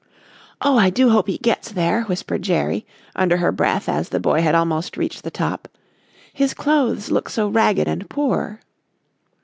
[0.61, 4.41] "Oh, I do hope he gets there," whispered Jerry, under her breath as the boy
[4.41, 5.67] had almost reached the top,
[6.33, 8.61] "his clothes look so ragged and poor."